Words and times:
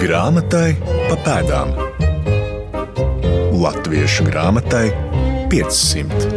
Grāmatai 0.00 0.78
pa 0.80 1.16
pēdām. 1.20 1.74
Latviešu 3.60 4.24
grāmatai 4.30 4.86
500. 5.52 6.30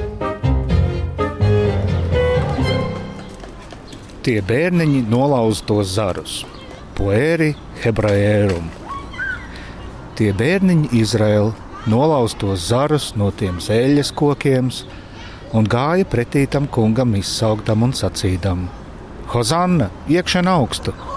Tie 4.28 4.36
bērniņi 4.50 5.06
nolauza 5.08 5.64
tos 5.70 5.94
zarus, 5.96 6.34
poēri 7.00 7.54
hebrejērum. 7.86 8.68
Tie 10.20 10.34
bērniņi 10.44 10.92
Izraēla 11.00 11.88
nolauza 11.88 12.44
tos 12.44 12.68
zarus 12.68 13.14
no 13.16 13.32
tiem 13.32 13.64
zēļas 13.64 14.12
kokiem 14.12 14.76
un 15.56 15.72
gāja 15.72 16.04
pretī 16.12 16.50
tam 16.52 16.68
kungam 16.68 17.16
izsaugtam 17.16 17.88
un 17.88 17.96
sacīdam: 17.96 18.68
Hozanna, 19.32 19.88
iekšā 20.12 20.44
augstu! 20.52 21.13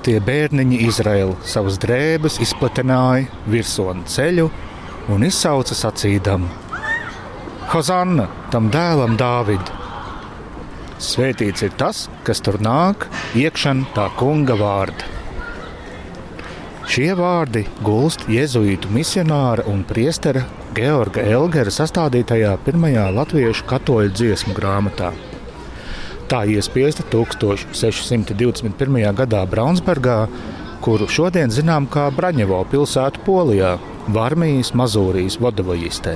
Tie 0.00 0.16
bērniņi 0.24 0.78
Izraēla 0.86 1.34
savas 1.44 1.76
drēbes 1.82 2.38
izplatināja 2.40 3.26
virsotni 3.52 4.06
ceļu 4.08 4.46
un 5.12 5.26
izsauca 5.28 5.76
sacīdam: 5.76 6.46
Hozanna 7.74 8.24
tam 8.54 8.70
dēlam 8.72 9.18
Dāvidam! 9.20 9.76
Svētīts 11.00 11.64
ir 11.64 11.76
tas, 11.80 12.06
kas 12.24 12.40
tur 12.44 12.58
nāk, 12.64 13.06
iekšana 13.36 13.92
tā 13.96 14.08
kunga 14.16 14.56
vārda. 14.60 15.06
Šie 16.90 17.12
vārdi 17.16 17.66
gulst 17.84 18.24
jēzuītu 18.28 18.88
misionāra 18.92 19.64
un 19.70 19.84
priestera 19.88 20.46
Georga 20.76 21.24
Elgera 21.36 21.72
sastādītajā 21.72 22.56
pirmajā 22.64 23.10
latviešu 23.20 23.68
katoļu 23.68 24.16
dziesmu 24.16 24.56
grāmatā. 24.56 25.12
Tā 26.30 26.44
iespiesta 26.46 27.02
1621. 27.10 29.00
gadā 29.18 29.40
Braunsburgā, 29.50 30.28
kuru 30.78 31.08
šodien 31.10 31.50
zinām 31.50 31.88
kā 31.90 32.04
Braņevo 32.14 32.60
pilsētu 32.70 33.24
Polijā, 33.26 33.72
Varmijas 34.14 34.70
Mazūrijas 34.78 35.40
vodavojistē. 35.42 36.14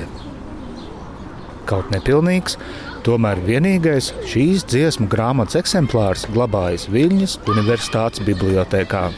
Kaut 1.67 1.91
nepilnīgs, 1.91 2.55
tomēr 3.03 3.43
vienīgais 3.43 4.12
šīs 4.31 4.62
dziesmu 4.71 5.11
grāmatas 5.11 5.59
eksemplārs 5.65 6.28
glabājas 6.31 6.87
Viļņas 6.95 7.41
Universitātes 7.51 8.23
bibliotekā, 8.23 9.11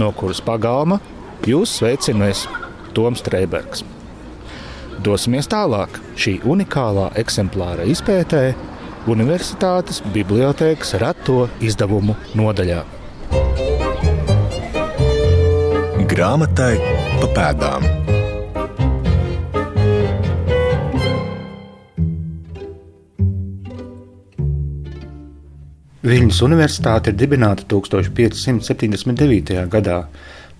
no 0.00 0.12
kuras 0.16 0.40
pagalma 0.40 0.96
jūs 1.44 1.76
sveicinās 1.76 2.48
Toms 2.96 3.20
Streibergs. 3.20 3.84
Dosimies 5.04 5.52
tālāk 5.52 6.00
šī 6.16 6.40
unikālā 6.48 7.12
eksemplāra 7.20 7.84
izpētē 7.84 8.71
Universitātes 9.02 9.96
bibliotekas 10.14 10.92
reto 11.02 11.48
izdevumu 11.58 12.14
nodaļā. 12.38 12.84
Grāmatai 16.12 16.76
pa 17.18 17.30
pēdām. 17.34 17.88
Viņas 26.06 26.38
universitāte 26.46 27.10
ir 27.10 27.18
dibināta 27.18 27.66
1579. 27.66 29.66
gadā. 29.72 29.98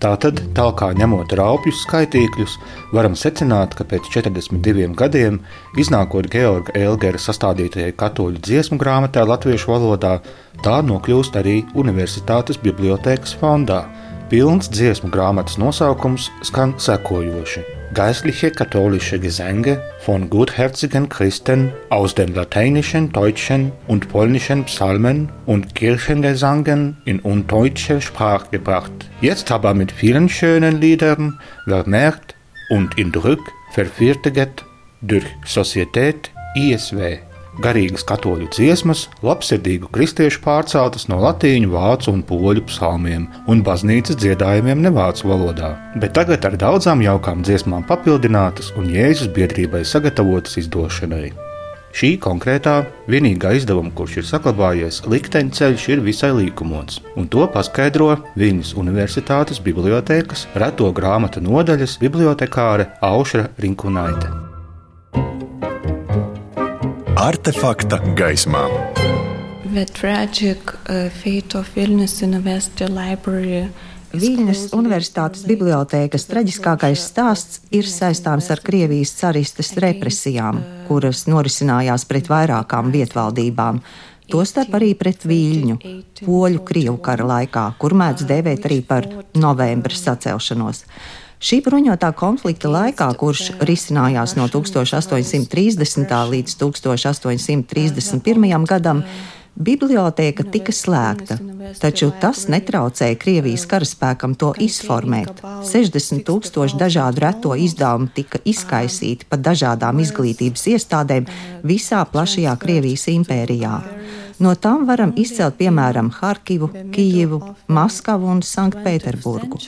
Tātad, 0.03 0.41
tālāk 0.51 0.81
ņemot 0.99 1.31
raupjus 1.39 1.85
skaitīkļus, 1.85 2.57
varam 2.91 3.13
secināt, 3.15 3.71
ka 3.77 3.85
pēc 3.87 4.09
42 4.11 4.89
gadiem, 4.99 5.37
iznākot 5.79 6.27
Georga 6.33 6.75
Elgera 6.75 7.21
sastādītajai 7.23 7.93
katoļu 7.95 8.41
dziesmu 8.43 8.75
grāmatai 8.81 9.23
latviešu 9.29 9.71
valodā, 9.71 10.17
tā 10.65 10.81
nokļūst 10.83 11.39
arī 11.39 11.61
Universitātes 11.79 12.59
bibliotēkas 12.65 13.37
fondā. 13.39 13.85
Pilns 14.29 14.69
dziesmu 14.71 15.09
grāmatas 15.13 15.57
nosaukums 15.59 16.29
skan 16.41 16.73
sekojoši: 16.77 17.61
Geistliche 17.93 18.49
katholische 18.51 19.19
Gesänge 19.19 19.81
von 19.99 20.29
gutherzigen 20.29 21.09
Christen 21.09 21.71
aus 21.89 22.15
den 22.15 22.33
lateinischen, 22.33 23.11
deutschen 23.11 23.71
und 23.87 24.09
polnischen 24.09 24.63
Psalmen 24.63 25.29
und 25.45 25.75
Kirchengesangen 25.75 26.97
in 27.05 27.19
undeutsche 27.19 28.01
Sprache 28.01 28.47
gebracht. 28.51 28.91
Jetzt 29.21 29.51
aber 29.51 29.73
mit 29.73 29.91
vielen 29.91 30.29
schönen 30.29 30.81
Liedern 30.81 31.39
vermehrt 31.67 32.35
und 32.69 32.97
in 32.97 33.11
Druck 33.11 33.41
vervielfältigt 33.73 34.65
durch 35.01 35.25
Societät 35.45 36.31
ISW. 36.55 37.19
Garīgas 37.61 38.05
katoļu 38.07 38.49
dziesmas, 38.55 39.05
labsirdīgu 39.25 39.91
kristiešu 39.93 40.41
pārceltas 40.45 41.07
no 41.11 41.19
latīņu, 41.21 41.71
vācu 41.73 42.13
un 42.13 42.25
poļu 42.25 42.65
psalmiem 42.69 43.27
un 43.51 43.63
baznīcas 43.65 44.19
dziedājumiem 44.21 44.81
nevācu 44.87 45.29
valodā, 45.29 45.75
bet 46.01 46.15
tagad 46.17 46.45
ar 46.49 46.57
daudzām 46.59 47.03
jaukām 47.05 47.45
dziesmām 47.45 47.85
papildinātas 47.89 48.73
un 48.79 48.89
Jēzus 48.93 49.31
biedrībai 49.35 49.83
sagatavotas 49.87 50.61
izdošanai. 50.63 51.31
Šī 51.93 52.15
konkrētā 52.17 52.79
vienīgā 53.05 53.51
izdevuma, 53.59 53.91
kurš 53.93 54.15
ir 54.23 54.25
saglabājies, 54.25 55.03
likteņceļš 55.13 55.83
ir 55.93 56.01
visai 56.01 56.31
līkumots, 56.33 57.03
un 57.13 57.27
to 57.29 57.45
paskaidro 57.53 58.15
Viņas 58.39 58.73
Universitātes 58.81 59.61
bibliotēkas 59.61 60.47
reto 60.57 60.89
grāmatu 60.89 61.43
nodaļas 61.45 61.99
bibliotekāre 62.01 62.89
Aušra 63.05 63.51
Rinkunaite. 63.61 64.42
Artefakta 67.13 67.99
gaismā. 68.17 68.63
The 69.73 69.85
tragic 69.85 70.73
uh, 70.73 71.09
fate 71.13 71.57
of 71.57 71.69
Vilnius 71.75 72.23
University 72.25 72.87
Library 72.89 73.67
Viļņas 74.13 74.67
Universitātes 74.73 75.45
bibliotēkas 75.49 76.25
traģiskākais 76.29 77.05
stāsts 77.05 77.61
ir 77.73 77.85
saistāms 77.89 78.49
ar 78.53 78.61
Krievijas 78.65 79.13
caristas 79.19 79.71
represijām, 79.77 80.61
kuras 80.89 81.27
norisinājās 81.29 82.05
pret 82.09 82.29
vairākām 82.33 82.89
vietvaldībām. 82.93 83.81
Tostarp 84.33 84.73
arī 84.77 84.93
pret 84.97 85.25
Viļņu, 85.29 85.79
poļu 86.21 86.61
krievu 86.65 86.97
kara 87.05 87.29
laikā, 87.29 87.67
kur 87.77 87.93
mēdz 87.97 88.25
dēvēt 88.29 88.69
arī 88.69 88.79
par 88.89 89.09
novembra 89.37 89.97
sacelšanos. 89.97 90.85
Šī 91.43 91.57
bruņotā 91.59 92.13
konflikta 92.15 92.69
laikā, 92.71 93.09
kurš 93.19 93.49
risinājās 93.67 94.37
no 94.39 94.47
1830. 94.47 96.13
līdz 96.31 96.55
1831. 96.61 98.67
gadam, 98.69 99.03
Bibliotēka 99.53 100.47
tika 100.49 100.73
slēgta, 100.73 101.35
taču 101.77 102.07
tas 102.21 102.47
netraucēja 102.49 103.19
Krievijas 103.21 103.67
karaspēkam 103.69 104.33
to 104.39 104.49
izformēt. 104.57 105.43
60 105.69 106.23
tūkstoši 106.25 106.79
dažādu 106.79 107.21
reto 107.21 107.53
izdevumu 107.53 108.09
tika 108.15 108.41
izkaisīti 108.49 109.29
pa 109.29 109.37
dažādām 109.37 110.01
izglītības 110.01 110.65
iestādēm 110.73 111.29
visā 111.61 112.01
plašajā 112.09 112.55
Krievijas 112.63 113.05
impērijā. 113.13 113.75
No 114.39 114.55
tām 114.55 114.87
varam 114.89 115.13
izcelt 115.19 115.59
piemēram 115.59 116.09
Harkivu, 116.17 116.69
Kijivu, 116.93 117.41
Maskavu 117.67 118.31
un 118.33 118.41
Sanktpēterburgu. 118.45 119.61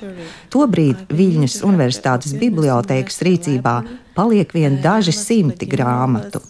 Tobrīd 0.54 1.06
Viļņas 1.14 1.62
Universitātes 1.68 2.34
bibliotēkas 2.42 3.22
rīcībā 3.28 3.78
paliek 4.18 4.54
vien 4.56 4.82
daži 4.82 5.14
simti 5.16 5.70
grāmatu. 5.70 6.42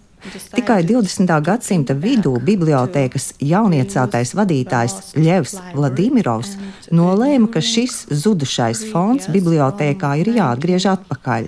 Tikai 0.56 0.84
20. 0.88 1.30
gadsimta 1.46 1.94
vidū 1.94 2.40
bibliotēkas 2.42 3.34
jauniecātais 3.46 4.34
vadītājs 4.38 5.14
Ļevs 5.20 5.54
Vladimirovs 5.76 6.56
nolēma, 6.96 7.48
ka 7.54 7.62
šis 7.62 8.06
zudušais 8.24 8.80
fonds 8.92 9.28
bibliotēkā 9.32 10.12
ir 10.24 10.28
jāatgriež 10.40 10.84
atpakaļ. 10.96 11.44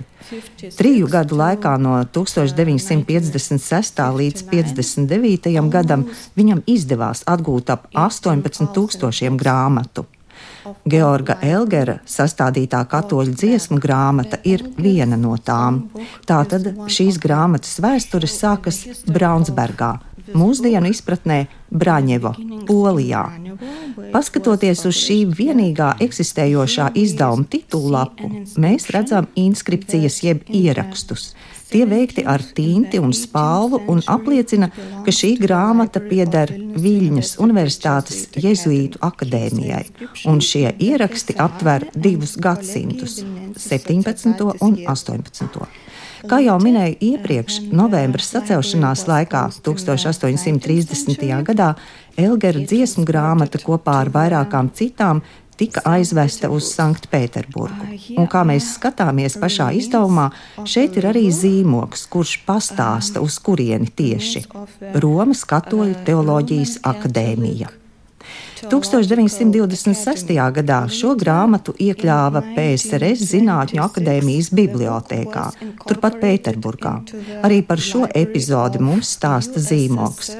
Triju 0.76 1.06
gadu 1.10 1.36
laikā 1.40 1.72
no 1.80 1.94
1956. 2.04 4.04
līdz 4.20 4.40
59. 4.52 5.70
gadam 5.72 6.02
viņam 6.38 6.60
izdevās 6.68 7.24
atgūt 7.26 7.70
ap 7.74 7.82
18,000 7.96 9.40
grāmatu. 9.40 10.06
Georga 10.88 11.38
Elgera 11.44 11.98
sastādītā 12.08 12.80
katoļu 12.90 13.34
dziesmu 13.34 13.78
grāmata 13.82 14.40
ir 14.44 14.64
viena 14.78 15.18
no 15.20 15.36
tām. 15.38 15.84
Tātad 16.28 16.70
šīs 16.90 17.20
grāmatas 17.22 17.78
vēsture 17.82 18.30
sākas 18.30 18.82
Braunsbergā, 19.08 19.94
mūsdienu 20.36 20.90
izpratnē 20.92 21.46
Braņevo, 21.70 22.32
Polijā. 22.68 23.24
Paskatoties 24.12 24.84
uz 24.88 24.96
šī 24.96 25.18
vienīgā 25.38 25.94
eksistējošā 26.04 26.92
izdevuma 26.98 27.48
titulapu, 27.52 28.30
mēs 28.60 28.88
redzam 28.94 29.28
inskripcijas 29.36 30.22
jeb 30.24 30.44
ierakstus. 30.48 31.32
Tie 31.68 31.84
veikti 31.84 32.22
ar 32.24 32.40
tinti 32.56 32.96
un 32.96 33.12
spalvu 33.12 33.82
un 33.92 34.00
apliecina, 34.08 34.70
ka 35.04 35.12
šī 35.12 35.34
grāmata 35.42 36.00
pieder 36.00 36.54
Viļņas 36.80 37.34
Universitātes 37.44 38.22
Jēzuītu 38.40 39.02
akadēmijai, 39.04 39.82
un 40.32 40.40
šie 40.40 40.70
ieraksti 40.72 41.36
aptver 41.36 41.84
divus 41.92 42.38
gadsimtus- 42.40 43.20
17. 43.68 44.56
un 44.64 44.78
18. 44.86 45.68
Kā 46.26 46.40
jau 46.42 46.56
minēju 46.58 46.96
iepriekš, 47.04 47.60
novembra 47.70 48.22
sacelšanās 48.24 49.04
laikā 49.06 49.44
1830. 49.62 51.28
gadā 51.46 51.68
Elgera 52.18 52.64
dziesmu 52.64 53.04
grāmata 53.06 53.60
kopā 53.62 54.00
ar 54.02 54.10
vairākām 54.10 54.72
citām 54.74 55.22
tika 55.58 55.84
aizvesta 55.86 56.50
uz 56.50 56.72
Sanktpēterburgu. 56.74 57.86
Un 58.18 58.26
kā 58.30 58.42
mēs 58.46 58.74
skatāmies 58.78 59.38
pašā 59.38 59.70
izdevumā, 59.78 60.30
šeit 60.66 60.98
ir 60.98 61.10
arī 61.12 61.28
zīmoks, 61.34 62.06
kurš 62.10 62.38
pastāsta, 62.46 63.22
uz 63.22 63.38
kurieni 63.38 63.90
tieši- 63.90 64.46
Romas 65.02 65.44
Katoļu 65.46 66.02
teoloģijas 66.06 66.80
akadēmija. 66.82 67.70
1926. 68.66 70.34
gadā 70.58 70.80
šo 70.90 71.14
grāmatu 71.18 71.74
iekļāva 71.78 72.42
PSRS 72.56 73.28
Zinātņu 73.32 73.82
akadēmijas 73.84 74.50
bibliotēkā, 74.58 75.44
turpat 75.86 76.18
Pēterburgā. 76.22 76.94
Arī 77.46 77.62
par 77.66 77.82
šo 77.82 78.06
epizodi 78.10 78.82
mums 78.82 79.14
stāsta 79.18 79.62
zīmoks. 79.62 80.32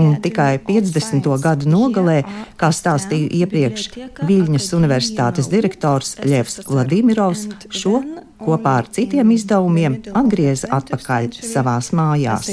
Un 0.00 0.14
tikai 0.24 0.58
50. 0.64 1.26
gadu 1.44 1.68
nogalē, 1.68 2.22
kā 2.60 2.70
stāstīju 2.72 3.28
iepriekš, 3.42 3.88
Viļņas 4.24 4.70
Universitātes 4.78 5.50
direktors 5.52 6.14
Ļevs 6.24 6.62
Vladimirovs 6.70 7.48
šo 7.68 8.00
kopā 8.44 8.78
ar 8.82 8.88
citiem 8.92 9.34
izdevumiem 9.34 9.98
atgrieza 10.16 10.70
atpakaļ 10.78 11.36
savās 11.40 11.92
mājās. 11.96 12.48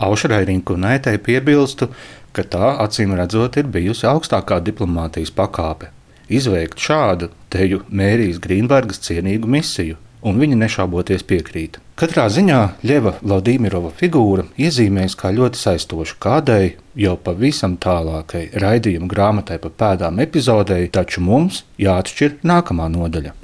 Aušrai 0.00 0.44
Rinkunaitai 0.48 1.18
piebilstu, 1.20 1.90
ka 2.32 2.44
tā 2.44 2.74
acīm 2.84 3.12
redzot 3.18 3.58
ir 3.60 3.68
bijusi 3.68 4.06
augstākā 4.08 4.60
diplomātijas 4.64 5.32
pakāpe- 5.36 5.90
izveikt 6.38 6.78
šādu 6.78 7.28
teju 7.50 7.82
Mērijas 7.90 8.38
Grīnbergas 8.40 9.02
cienīgu 9.06 9.46
misiju, 9.46 9.96
un 10.22 10.38
viņa 10.40 10.56
nešauboties 10.56 11.24
piekrīt. 11.24 11.78
Katrā 12.00 12.28
ziņā 12.32 12.60
Ļeva 12.84 13.14
Vladīmirova 13.20 13.90
figūra 13.92 14.46
iezīmējas 14.56 15.16
kā 15.20 15.32
ļoti 15.36 15.60
saistoša 15.60 16.16
kādai 16.20 16.74
jau 16.96 17.16
pavisam 17.16 17.76
tālākai 17.76 18.46
raidījuma 18.54 19.08
grāmatai 19.08 19.58
pa 19.60 19.68
pēdām 19.68 20.20
epizodei, 20.24 20.88
taču 20.88 21.20
mums 21.20 21.64
jāatšķir 21.78 22.40
nākamā 22.40 22.88
nodaļa. 22.88 23.34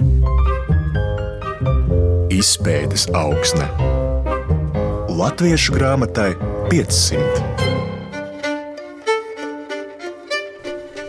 Izpētes 2.33 3.07
augsne 3.13 3.69
Latviešu 5.17 5.73
grāmatai 5.73 6.35
500. 6.69 7.17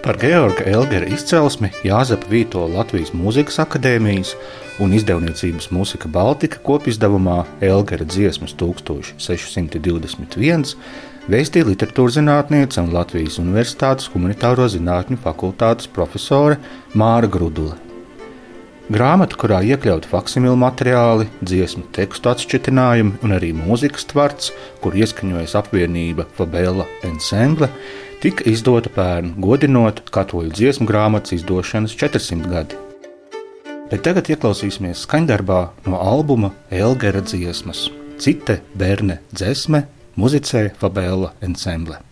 Par 0.03 0.17
Georga 0.21 0.65
Elgera 0.65 1.07
izcelsmi 1.11 1.71
Jāzepa 1.83 2.27
Vīto 2.31 2.69
Latvijas 2.71 3.11
Mūzikas 3.11 3.59
akadēmijas 3.65 4.37
un 4.79 4.95
izdevniecības 4.95 5.73
Mūzika 5.75 6.07
Baltika 6.15 6.63
kopizdevumā 6.63 7.43
Elgera 7.59 8.07
dziesmas 8.07 8.55
1621 8.63 10.79
vēstīja 11.27 11.67
literatūras 11.73 12.15
zinātniece 12.21 12.79
un 12.85 12.95
Latvijas 12.95 13.43
Universitātes 13.43 14.07
humanitāro 14.15 14.71
zinātņu 14.71 15.19
fakultātes 15.27 15.91
profesore 15.91 16.63
Māra 16.95 17.27
Grudule. 17.27 17.88
Grāmata, 18.88 19.37
kurā 19.37 19.58
iekļauti 19.69 20.08
faksimilu 20.08 20.56
materiāli, 20.56 21.26
dziesmu 21.44 21.90
tekstu 21.93 22.31
atšķitinājumi 22.31 23.19
un 23.26 23.35
arī 23.37 23.50
mūzikas 23.52 24.08
tvarts, 24.08 24.49
kur 24.81 24.96
ieskaņojas 24.96 25.52
apvienība 25.61 26.25
Fabela 26.38 26.87
Ensemble, 27.05 27.69
tika 28.25 28.46
izdota 28.49 28.88
pērn, 28.94 29.35
godinot 29.44 30.00
katoļu 30.08 30.55
dziesmu 30.56 30.88
grāmatas 30.88 31.37
izdošanas 31.37 31.99
400 32.00 32.49
gadi. 32.49 32.81
Bet 33.93 34.06
tagad 34.08 34.32
ieklausīsimies 34.32 35.05
skaņdarbā 35.05 35.61
no 35.85 36.00
albuma 36.00 36.55
Elgera 36.73 37.20
dziesmas. 37.20 37.90
Cite 38.17 38.62
Berne 38.73 39.20
dzesme 39.37 39.85
muzicē 40.17 40.70
Fabela 40.81 41.35
Ensemble. 41.44 42.08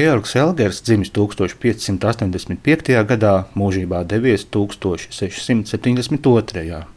Georgs 0.00 0.32
Elgers 0.34 0.80
dzimis 0.80 1.10
1585. 1.12 3.04
gadā, 3.04 3.44
mūžībā 3.52 4.00
devies 4.08 4.48
1672. 4.48 6.88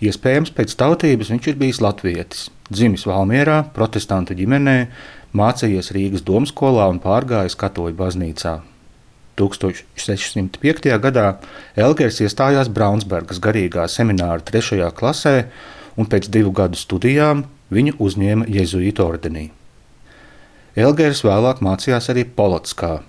Iespējams, 0.00 0.48
pēc 0.56 0.72
tautības 0.80 1.28
viņš 1.34 1.50
ir 1.52 1.60
bijis 1.60 1.84
latvietis. 1.84 2.48
Dzimis 2.72 3.04
Valmjerā, 3.10 3.68
protestanta 3.76 4.32
ģimenē, 4.38 4.78
mācījies 5.36 5.92
Rīgas 5.92 6.24
domskolā 6.24 6.88
un 6.94 7.04
pārgājis 7.04 7.58
katoļu 7.60 8.00
baznīcā. 8.00 8.64
1605. 9.36 10.88
gadā 11.04 11.36
Elgers 11.76 12.24
iestājās 12.24 12.72
Braunsburgas 12.72 13.44
garīgā 13.44 13.84
semināra 13.92 14.40
trešajā 14.40 14.88
klasē, 14.96 15.52
un 16.00 16.08
pēc 16.08 16.32
divu 16.32 16.48
gadu 16.56 16.80
studijām 16.80 17.44
viņu 17.68 18.00
uzņēma 18.00 18.48
Jēzus 18.48 19.04
ordenī. 19.04 19.52
Elgers 20.72 21.20
vēlāk 21.20 21.58
mācījās 21.60 22.06
arī 22.08 22.24
Polotskā. 22.24 23.02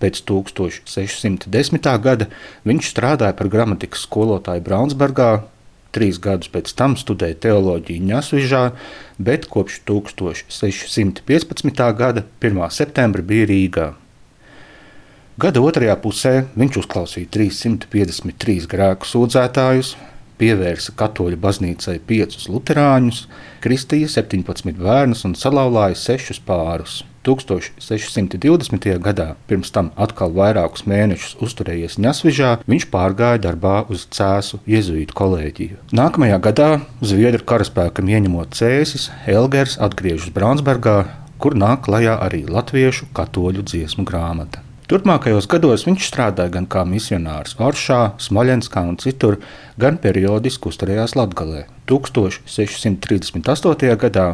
Pēc 0.00 0.22
1610. 0.26 1.88
gada 2.02 2.26
viņš 2.64 2.88
strādāja 2.88 3.36
par 3.36 3.50
gramatikas 3.52 4.06
skolotāju 4.06 4.64
Braunsburgā, 4.64 5.44
trīs 5.92 6.16
gadus 6.16 6.48
pēc 6.48 6.72
tam 6.72 6.96
studēja 6.96 7.36
teoloģiju 7.44 8.06
Ņasvižā, 8.08 8.62
bet 9.20 9.44
kopš 9.52 9.82
1615. 9.90 11.84
gada 12.00 12.24
1. 12.40 12.70
septembra 12.72 13.22
bija 13.22 13.46
Rīgā. 13.52 13.88
Gada 15.42 15.60
otrajā 15.64 15.96
pusē 16.00 16.34
viņš 16.56 16.80
uzklausīja 16.80 17.28
353 17.36 18.68
grēku 18.72 19.04
sūdzētājus, 19.08 19.96
pievērsa 20.42 20.96
katoļu 20.98 21.38
baznīcai 21.42 22.00
piecus 22.08 22.50
luterāņus, 22.50 23.24
kristīja 23.62 24.10
17 24.18 24.74
bērnus 24.82 25.24
un 25.28 25.38
salauzāja 25.38 25.98
sešus 25.98 26.42
pārus. 26.42 27.02
1620. 27.22 28.88
gadā, 28.98 29.28
pirms 29.46 29.70
tam 29.70 29.92
atkal 29.94 30.32
vairākus 30.34 30.82
mēnešus 30.90 31.36
uzturējies 31.46 32.00
Ņasvižā, 32.02 32.56
viņš 32.66 32.88
pārgāja 32.90 33.38
darbā 33.44 33.76
uz 33.94 34.08
Cēzu 34.10 34.58
jēzuītu 34.66 35.14
kolēģiju. 35.20 35.78
Nākamajā 35.94 36.40
gadā 36.42 36.70
Zviedru 36.98 37.46
karaspēkam 37.46 38.10
ieņemot 38.10 38.58
Cēsis, 38.58 39.12
Elgers 39.30 39.78
atgriežas 39.78 40.34
Braunsburgā, 40.34 40.98
kur 41.38 41.54
nāk 41.58 41.86
klajā 41.86 42.18
arī 42.26 42.42
latviešu 42.50 43.12
katoļu 43.14 43.66
dziesmu 43.70 44.06
grāmata. 44.08 44.66
Turpmākajos 44.92 45.46
gados 45.48 45.86
viņš 45.86 46.04
strādāja 46.04 46.52
gan 46.52 46.66
kā 46.68 46.82
misionārs 46.84 47.54
Oršā, 47.56 48.12
Smolenskā 48.20 48.82
un 48.84 49.00
citur, 49.00 49.40
gan 49.80 49.96
periodiski 49.96 50.68
uzturējās 50.68 51.16
Latvijā. 51.16 51.64
1638. 51.88 53.96
gadā 54.02 54.26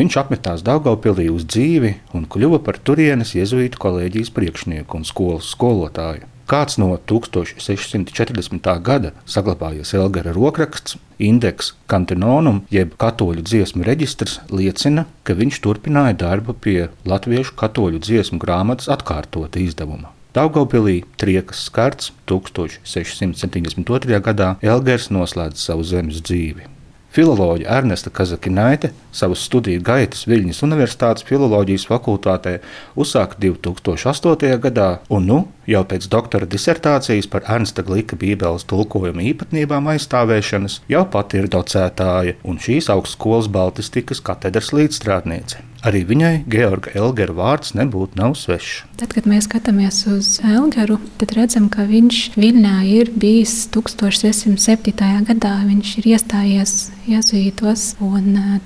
viņš 0.00 0.16
apmetās 0.22 0.64
Daugopilī 0.64 1.28
uz 1.34 1.44
dzīvi 1.44 1.90
un 2.16 2.24
kļuva 2.32 2.64
par 2.64 2.80
turienes 2.80 3.36
jēzuītu 3.36 3.76
kolēģijas 3.84 4.32
priekšnieku 4.38 4.96
un 4.96 5.04
skolas 5.04 5.52
skolotāju. 5.52 6.24
Kāds 6.46 6.76
no 6.78 6.92
1640. 7.10 8.68
gada 8.78 9.10
saglabājies 9.26 9.90
Elgara 9.98 10.30
rokraksts, 10.30 10.94
indeks 11.18 11.72
Kantononum, 11.90 12.60
jeb 12.70 12.92
katoļu 13.02 13.42
dziesmu 13.42 13.82
reģistrs, 13.82 14.36
liecina, 14.54 15.08
ka 15.26 15.34
viņš 15.34 15.58
turpināja 15.64 16.14
darbu 16.20 16.54
pie 16.54 16.76
latviešu 17.02 17.56
katoļu 17.58 17.98
dziesmu 18.06 18.38
grāmatas 18.38 18.86
atkārtota 18.94 19.58
izdevuma. 19.58 20.12
Daugopilī 20.38 21.00
triekas 21.18 21.64
skarts 21.66 22.12
1672. 22.30 24.22
gadā 24.22 24.54
Elgers 24.62 25.10
noslēdz 25.10 25.66
savu 25.66 25.82
zemes 25.82 26.22
dzīvi. 26.22 26.70
Filoloģija 27.16 27.72
Ernesta 27.72 28.10
Kazakinaite 28.12 28.92
savas 29.10 29.42
studiju 29.48 29.80
gaitas 29.80 30.26
Viļņas 30.28 30.62
Universitātes 30.66 31.24
filoloģijas 31.24 31.86
fakultātē 31.88 32.58
uzsāka 32.94 33.40
2008. 33.40 34.58
gadā, 34.60 34.90
un 35.08 35.24
nu, 35.26 35.38
jau 35.70 35.82
pēc 35.88 36.08
doktora 36.12 36.48
disertācijas 36.50 37.28
par 37.30 37.46
Ernsta 37.50 37.84
Glika 37.86 38.18
Bībeles 38.18 38.66
tulkojuma 38.70 39.24
īpatnībām 39.32 39.92
aizstāvēšanas, 39.94 40.80
jau 40.92 41.04
pati 41.12 41.42
ir 41.42 41.50
docētāja 41.52 42.36
un 42.46 42.60
šīs 42.62 42.90
augstskolas 42.94 43.50
Baltistikas 43.52 44.22
katedras 44.24 44.72
līdzstrādniece. 44.76 45.64
Arī 45.86 46.00
viņai 46.08 46.32
Georga 46.50 46.90
Elgera 46.98 47.34
vārds 47.36 47.74
nebūtu 47.78 48.18
nav 48.18 48.32
svešs. 48.38 48.80
Tad, 48.98 49.12
kad 49.14 49.28
mēs 49.28 49.46
skatāmies 49.46 50.00
uz 50.10 50.30
Elgeru, 50.42 50.96
tad 51.20 51.34
redzam, 51.36 51.68
ka 51.70 51.84
viņš 51.86 52.22
Viļņā 52.34 52.76
ir 52.90 53.12
bijis 53.14 53.54
1607. 53.74 55.26
gadā. 55.28 55.52
Viņš 55.68 55.92
ir 56.00 56.10
iestājies 56.16 56.74
Jēzuītos. 57.06 57.92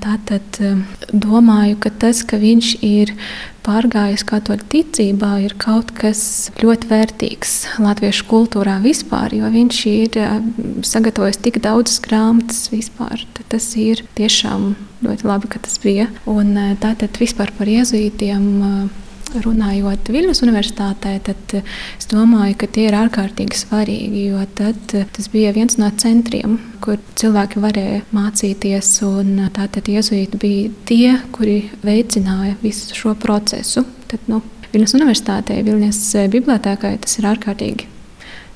Tātad 0.00 0.60
domāju, 1.12 1.80
ka 1.82 1.92
tas, 1.92 2.22
ka 2.24 2.40
viņš 2.40 2.72
ir 2.86 3.12
pārgājis 3.70 4.24
katoļu 4.26 4.66
ticībā, 4.72 5.32
ir 5.46 5.54
kaut 5.60 5.92
kas 5.96 6.50
ļoti 6.60 6.90
vērtīgs 6.90 7.54
latviešu 7.82 8.26
kultūrā 8.30 8.78
vispār, 8.82 9.34
jo 9.38 9.50
viņš 9.52 9.80
ir 9.90 10.18
sagatavojis 10.86 11.40
tik 11.44 11.60
daudzas 11.64 12.00
grāmatas 12.04 12.66
vispār. 12.72 13.26
Tas 13.50 13.68
ir 13.78 14.02
tiešām 14.18 14.72
ļoti 15.04 15.26
labi, 15.26 15.50
ka 15.50 15.62
tas 15.62 15.78
bija. 15.82 16.08
Un 16.30 16.54
tātad 16.82 17.18
vispār 17.20 17.52
par 17.58 17.70
jēzuītiem 17.70 18.44
runājot 19.44 20.10
Viļņas 20.10 20.42
universitātē, 20.44 21.14
tad 21.26 21.54
es 21.60 22.08
domāju, 22.10 22.56
ka 22.60 22.68
tie 22.70 22.86
ir 22.88 22.96
ārkārtīgi 22.98 23.58
svarīgi, 23.62 24.24
jo 24.30 24.44
tad, 24.58 24.80
tas 25.14 25.30
bija 25.32 25.52
viens 25.56 25.78
no 25.80 25.90
centriem, 26.00 26.58
kur 26.84 26.98
cilvēki 27.20 27.62
varēja 27.62 28.02
mācīties. 28.16 28.96
Tātad 29.56 29.88
jēzuīti 29.90 30.40
bija 30.40 30.72
tie, 30.88 31.14
kuri 31.34 31.62
veicināja 31.84 32.56
visu 32.64 32.96
šo 32.96 33.14
procesu. 33.18 33.86
Tad, 34.10 34.26
nu, 34.30 34.42
Viļņas 34.70 34.98
universitātē, 35.00 35.56
Viļņas 35.66 36.04
bibliotēkai 36.30 36.92
tas 37.02 37.18
ir 37.18 37.26
ārkārtīgi 37.32 37.88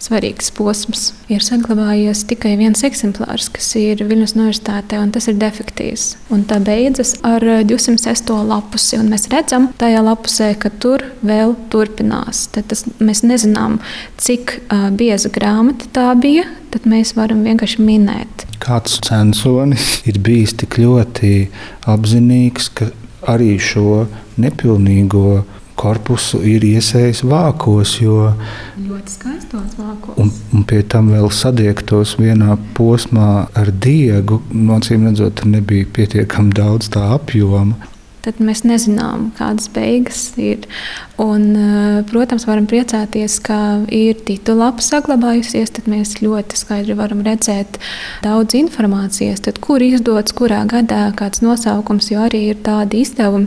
svarīgs 0.04 0.50
posms. 0.54 1.12
Ir 1.32 1.42
saglabājies 1.44 2.25
tikai 2.28 2.54
viens 2.61 2.84
eksemplārs, 2.87 3.49
kas 3.52 3.70
ir 3.80 4.02
Viļņas 4.04 4.34
Universitātē, 4.37 5.00
un 5.00 5.12
tas 5.14 5.28
ir 5.30 5.38
defektīvs. 5.40 6.06
Un 6.34 6.44
tā 6.49 6.61
beidzas 6.64 7.14
ar 7.26 7.44
206. 7.64 8.32
lapusi. 8.49 9.00
Mēs 9.04 9.28
redzam 9.32 9.70
tajā 9.80 10.02
lapusē, 10.04 10.52
ka 10.61 10.73
tur 10.82 11.06
vēl 11.25 11.56
turpinās. 11.73 12.46
Tad 12.54 12.68
tas, 12.73 12.84
mēs 13.00 13.25
nezinām, 13.26 13.80
cik 14.20 14.58
uh, 14.58 14.90
bieza 14.94 15.32
grāmata 15.32 15.88
tā 15.94 16.11
bija. 16.20 16.46
Tad 16.75 16.88
mēs 16.90 17.14
varam 17.14 17.44
vienkārši 17.46 17.84
minēt. 17.87 18.46
Kāds 18.62 18.99
censonis 19.04 20.00
ir 20.08 20.18
bijis 20.25 20.56
tik 20.58 20.80
ļoti 20.82 21.34
apzinīgs, 21.90 22.70
ka 22.75 22.90
arī 23.30 23.54
šo 23.62 24.04
nepilnīgo 24.40 25.44
korpusu 25.78 26.40
ir 26.46 26.64
iesējis 26.66 27.25
vākos. 27.28 27.99
Ļoti 29.04 29.18
skaistos 29.18 29.73
vākos. 29.76 30.14
Un, 30.16 30.30
un 30.56 30.62
pie 30.64 30.78
tam 30.88 31.11
vēl 31.12 31.26
sadiegtos 31.28 32.14
vienā 32.16 32.54
posmā 32.73 33.50
ar 33.52 33.68
diegu. 33.84 34.38
Nocīm 34.49 35.04
redzot, 35.04 35.42
nebija 35.44 35.84
pietiekami 35.92 36.54
daudz 36.56 36.88
tā 36.94 37.02
apjoma 37.12 37.76
tad 38.25 38.40
mēs 38.40 38.64
nezinām, 38.66 39.31
kādas 39.38 39.69
beigas 39.73 40.33
ir. 40.40 40.64
Un, 41.21 41.45
eh, 41.54 42.02
protams, 42.11 42.47
varam 42.49 42.66
priecāties, 42.66 43.37
ka 43.45 43.85
ir 43.93 44.19
titulapa 44.26 44.83
saglabājusies. 44.83 45.71
Tad 45.76 45.87
mēs 45.90 46.16
ļoti 46.25 46.59
skaidri 46.59 46.97
varam 46.99 47.23
redzēt 47.23 47.78
daudz 48.25 48.57
informācijas, 48.59 49.45
tad, 49.45 49.61
kur 49.61 49.83
izdots, 49.85 50.35
kurā 50.35 50.64
gadā, 50.66 51.12
kāds 51.14 51.43
nosaukums, 51.45 52.11
jo 52.11 52.25
arī 52.25 52.49
ir 52.50 52.57
tādi 52.66 53.04
izdevumi 53.04 53.47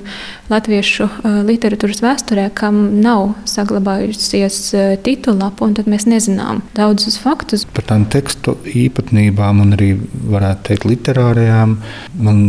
latviešu 0.49 1.09
eh, 1.09 1.41
literatūras 1.49 2.03
vēsturē, 2.05 2.47
kam 2.55 3.01
nav 3.01 3.35
saglabājusies 3.45 4.61
eh, 4.73 4.95
titulapa, 5.03 5.65
un 5.65 5.75
tad 5.75 5.91
mēs 5.91 6.07
nezinām 6.07 6.63
daudzus 6.77 7.19
faktus. 7.19 7.65
Par 7.65 7.89
tām 7.89 8.07
tekstu 8.07 8.55
īpatnībām 8.63 9.61
un 9.65 9.75
arī, 9.75 9.91
varētu 10.31 10.69
teikt, 10.71 10.89
literārajām 10.93 11.77
man 12.23 12.41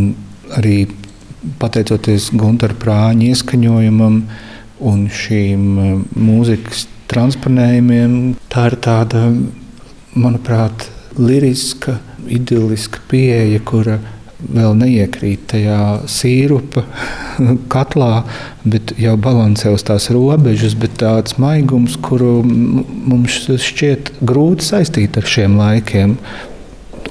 arī 0.57 0.87
pateicoties 1.59 2.29
Gunteru 2.35 2.77
prāņa 2.79 3.31
ieskaņojumam 3.31 4.21
un 4.89 5.07
šīm 5.11 5.65
eh, 5.83 5.97
mūzikas 6.19 6.87
transponējumiem, 7.09 8.13
tā 8.53 8.69
ir 8.69 8.77
tāda, 8.85 9.25
manuprāt, 10.19 10.87
liriska, 11.17 11.97
idiliska 12.29 13.01
pieeja, 13.09 13.59
kura 13.65 13.97
vēl 14.39 14.75
neiekrīt 14.77 15.49
tajā 15.51 15.79
sīrupa 16.07 16.85
katlā, 17.73 18.23
bet 18.63 18.93
jau 19.01 19.17
balansē 19.19 19.73
uz 19.75 19.83
tās 19.87 20.07
robežas, 20.15 20.77
bet 20.79 20.99
tāds 21.01 21.39
maigums, 21.41 21.97
kuru 22.05 22.39
mums 22.45 23.41
šķiet 23.49 24.13
grūti 24.21 24.69
saistīt 24.69 25.19
ar 25.19 25.27
šiem 25.27 25.59
laikiem. 25.59 26.17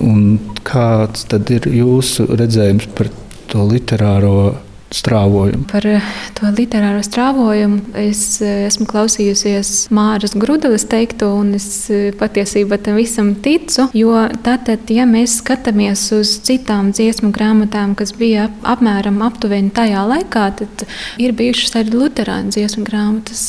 Un 0.04 0.38
kāds 0.62 1.24
tad 1.26 1.50
ir 1.50 1.66
jūsu 1.74 2.28
redzējums 2.38 2.86
par 2.94 3.10
to 3.10 3.27
literāro 3.54 4.67
strāvojumu. 4.90 5.66
Par 5.68 5.86
eh, 5.86 6.04
to 6.38 6.48
literāro 6.56 7.02
strāvojumu 7.04 7.92
es 8.00 8.40
eh, 8.40 8.64
esmu 8.68 8.86
klausījusies 8.88 9.88
Māras 9.94 10.34
Grudeles 10.38 10.86
teikto, 10.88 11.30
un 11.36 11.52
es 11.58 11.68
eh, 11.92 12.08
patiesībā 12.16 12.78
tam 12.80 12.96
visam 13.00 13.34
ticu. 13.44 13.88
Jo 13.96 14.24
tātad, 14.44 14.88
ja 14.92 15.04
mēs 15.08 15.38
skatāmies 15.42 16.06
uz 16.16 16.32
citām 16.46 16.92
dziesmu 16.96 17.30
grāmatām, 17.36 17.94
kas 17.98 18.14
bija 18.16 18.48
apmēram 18.68 19.20
aptuveni 19.26 19.72
tajā 19.76 20.06
laikā, 20.08 20.46
tad 20.62 20.86
ir 21.20 21.36
bijušas 21.36 21.76
arī 21.82 21.94
luterāņu 21.98 22.54
dziesmu 22.56 22.86
grāmatas, 22.88 23.42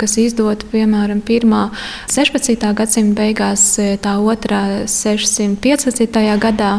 kas 0.00 0.16
izdota 0.20 0.66
piemēram 0.72 1.22
1. 1.22 1.56
16. 2.10 2.66
gadsimta 2.76 3.20
beigās, 3.20 3.64
tā 4.02 4.16
otrā 4.18 4.62
615. 4.90 6.18
gadā 6.42 6.72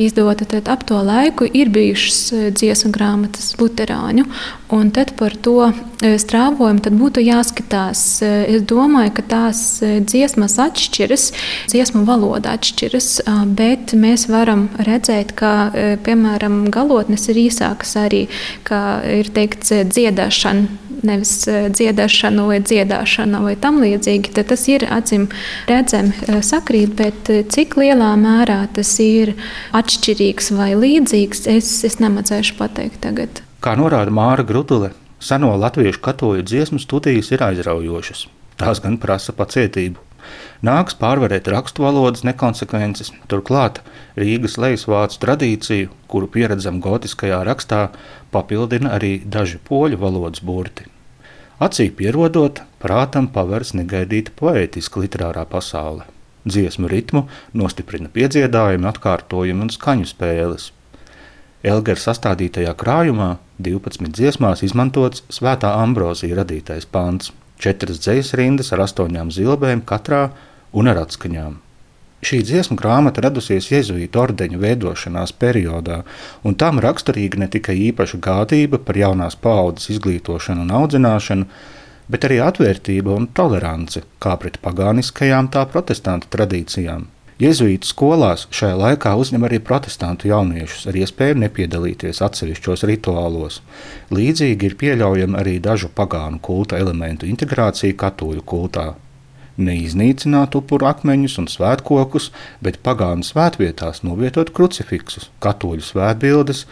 izdota. 0.00 0.46
Tad 0.54 0.68
ap 0.70 0.84
to 0.86 0.98
laiku 1.04 1.46
ir 1.48 1.70
bijušas 1.72 2.52
dziesmu 2.58 2.92
grāmatas 2.94 3.53
luterāņu. 3.60 4.26
Un 4.74 4.90
tad 4.90 5.12
par 5.14 5.36
to 5.38 5.68
strāvojumu 6.02 6.82
tad 6.82 6.96
būtu 6.98 7.22
jāskatās. 7.22 8.00
Es 8.24 8.64
domāju, 8.66 9.12
ka 9.14 9.24
tās 9.30 9.60
dziesmas 9.82 10.56
atšķiras, 10.64 11.28
dziesmu 11.70 12.02
valoda 12.08 12.56
atšķiras, 12.58 13.10
bet 13.54 13.94
mēs 13.94 14.26
varam 14.32 14.66
redzēt, 14.88 15.36
ka, 15.38 15.52
piemēram, 16.06 16.64
galotnes 16.74 17.28
ir 17.30 17.44
īsākas 17.46 17.94
arī, 18.02 18.24
kā 18.66 18.80
ir 19.20 19.30
teikts, 19.36 19.76
dziedāšana 19.94 20.82
nevis 21.04 21.36
dziedāšana 21.46 22.48
vai 22.48 22.58
dziedāšana 22.64 23.42
vai 23.44 23.54
tam 23.60 23.80
līdzīgi, 23.84 24.34
tad 24.36 24.50
tas 24.52 24.66
ir 24.72 24.86
acīm 24.88 25.28
redzami 25.68 26.40
sakrīt, 26.44 26.94
bet 26.98 27.32
cik 27.54 27.78
lielā 27.80 28.14
mērā 28.20 28.64
tas 28.74 28.96
ir 29.04 29.34
atšķirīgs 29.76 30.54
vai 30.58 30.72
līdzīgs, 30.78 31.48
es, 31.58 31.74
es 31.86 32.00
nemācēšu 32.02 32.56
pateikt 32.60 33.02
tagad. 33.04 33.44
Kā 33.64 33.72
norāda 33.80 34.12
Māra 34.12 34.42
Grutule, 34.44 34.90
seno 35.24 35.54
latviešu 35.56 36.02
katoļu 36.04 36.42
dziesmu 36.44 36.76
studijas 36.82 37.30
ir 37.32 37.40
aizraujošas. 37.46 38.26
Tās 38.60 38.82
gan 38.84 38.98
prasa 39.00 39.32
pacietību. 39.32 40.02
Nāks 40.68 40.98
pārvarēt 41.00 41.48
rakstu 41.48 41.86
valodas 41.86 42.26
nekonsekvences, 42.28 43.14
turklāt 43.32 43.80
Rīgas 44.20 44.58
lejas 44.60 44.84
vācu 44.84 45.16
tradīciju, 45.22 45.94
kuru 46.12 46.28
pieredzam 46.36 46.82
gotiskajā 46.84 47.40
rakstā, 47.48 47.80
papildina 48.36 48.92
arī 48.98 49.14
daži 49.24 49.56
poļu 49.70 50.02
valodas 50.04 50.44
burti. 50.44 50.84
Acī 51.56 51.88
pierodot, 51.88 52.60
prātam 52.84 53.32
pavērs 53.32 53.72
negaidīta 53.80 54.36
poētiska 54.36 55.06
literārā 55.06 55.48
pasaule. 55.48 56.04
Dziesmu 56.44 56.92
ritmu 56.92 57.24
nostiprina 57.56 58.12
piedziedājumi, 58.12 58.92
atkārtojumi 58.92 59.70
un 59.70 59.72
skaņu 59.72 60.12
spēles. 60.12 60.73
Elgera 61.64 61.96
sastādītajā 61.96 62.74
krājumā 62.76 63.38
12 63.64 64.10
dziesmās 64.12 64.60
izmantots 64.66 65.22
svētā 65.32 65.70
ambrozija 65.80 66.36
radītais 66.42 66.84
pants, 66.84 67.30
četras 67.56 68.02
dzīslas 68.04 68.36
rindas 68.36 68.72
ar 68.76 68.82
astoņām 68.84 69.30
zilbēm 69.32 69.80
katrā 69.88 70.26
un 70.76 70.92
ar 70.92 71.00
atskaņām. 71.06 71.54
Šī 72.24 72.40
dziesmu 72.44 72.76
grāmata 72.80 73.24
radusies 73.24 73.70
Jēzus 73.72 74.18
ordeņa 74.20 74.60
veidošanās 74.60 75.32
periodā, 75.40 76.02
un 76.44 76.56
tam 76.60 76.80
raksturīga 76.84 77.40
ne 77.40 77.48
tikai 77.56 77.78
īpaša 77.88 78.20
gādība 78.28 78.80
par 78.84 79.00
jaunās 79.00 79.36
paudzes 79.36 79.90
izglītošanu 79.96 80.64
un 80.64 80.76
audzināšanu, 80.82 81.48
bet 82.12 82.28
arī 82.28 82.42
atvērtība 82.44 83.16
un 83.16 83.28
tolerance 83.32 84.04
kā 84.20 84.36
pret 84.40 84.60
pagāniskajām, 84.64 85.48
tā 85.52 85.64
protestantu 85.72 86.32
tradīcijām. 86.36 87.08
Jēzuītu 87.34 87.88
skolās 87.88 88.44
šajā 88.54 88.76
laikā 88.78 89.10
uzņem 89.18 89.42
arī 89.48 89.58
protestantu 89.58 90.28
jauniešus 90.30 90.84
ar 90.86 90.98
iespēju 91.00 91.40
nepiedalīties 91.42 92.20
atsevišķos 92.22 92.84
rituālos. 92.86 93.56
Līdzīgi 94.14 94.68
ir 94.68 94.76
pieļaujama 94.78 95.40
arī 95.40 95.56
dažu 95.62 95.90
pagānu 95.90 96.38
kulta 96.38 96.78
elementu 96.78 97.26
integrācija 97.26 97.96
katoļu 97.98 98.44
kultā. 98.46 98.92
Neiznīcināt 99.58 100.54
upuru 100.54 100.86
akmeņus 100.86 101.36
un 101.42 101.50
svētkokus, 101.50 102.30
bet 102.62 102.78
pagānu 102.86 103.26
svētvietās 103.26 104.04
novietot 104.06 104.54
krucifiksus, 104.54 105.26
katoļu 105.42 105.82
svētbildes, 105.90 106.64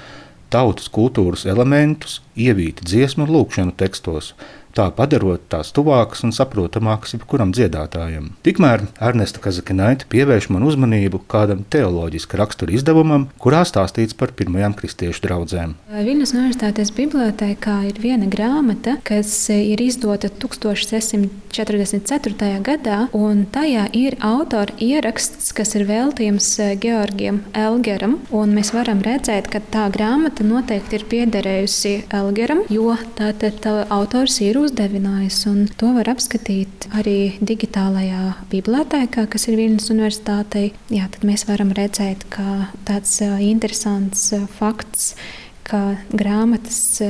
tautas 0.55 0.87
kultūras 0.95 1.43
elementus, 1.51 2.21
ievīt 2.39 2.85
dziesmu 2.87 3.27
un 3.27 3.35
lūkšanu 3.35 3.75
tekstos, 3.83 4.35
tā 4.77 4.89
padarot 4.97 5.43
tās 5.53 5.69
tuvākas 5.77 6.25
un 6.27 6.33
saprotamākas 6.35 7.13
jebkuram 7.17 7.51
dziedātājam. 7.55 8.25
Tikmēr 8.47 8.79
Ernesta 9.03 9.39
Kazakinaita 9.45 10.05
pievērš 10.13 10.47
man 10.55 10.63
uzmanību 10.69 11.19
kādam 11.31 11.61
teoloģiska 11.73 12.35
rakstura 12.41 12.71
izdevumam, 12.77 13.23
kurā 13.43 13.63
stāstīts 13.69 14.15
par 14.19 14.29
pirmajām 14.39 14.73
kristiešu 14.79 15.21
draugzēm. 15.27 15.71
Viņas 15.93 16.35
Universitātes 16.37 16.91
bibliotēkā 16.97 17.77
ir 17.91 17.97
viena 18.03 18.27
grāmata, 18.33 18.93
kas 19.07 19.31
ir 19.53 19.79
izdota 19.85 20.29
1644. 20.33 22.61
gadā, 22.65 22.99
un 23.17 23.35
tajā 23.53 23.85
ir 23.99 24.13
autora 24.25 24.73
ieraksts, 24.81 25.53
kas 25.57 25.71
ir 25.77 25.83
veltījums 25.91 26.49
Georgiem 26.83 27.37
Elgeram, 27.59 28.15
un 28.33 28.55
mēs 28.57 28.69
varam 28.75 29.01
redzēt, 29.05 29.45
ka 29.53 29.59
tā 29.73 29.85
grāmata 29.93 30.43
noteikti 30.47 30.97
ir 30.99 31.05
piederējusi 31.13 31.95
Elgeram, 32.15 32.61
jo 32.73 32.97
tātad 33.19 33.55
tā 33.63 33.73
autors 33.93 34.41
ir 34.41 34.62
uzdevinājis. 34.67 35.43
To 35.81 35.93
var 35.97 36.11
apskatīt 36.13 36.89
arī 36.99 37.35
digitālajā 37.41 38.35
bibliotēkā, 38.53 39.27
kas 39.33 39.49
ir 39.49 39.59
Viņas 39.61 39.93
Universitātei. 39.95 40.73
Jā, 40.93 41.09
tad 41.13 41.27
mēs 41.29 41.47
varam 41.49 41.73
redzēt, 41.77 42.27
ka 42.33 42.69
tāds 42.89 43.21
interesants 43.23 44.31
fakts 44.59 45.15
ka 45.63 45.95
grāmatas 46.11 47.01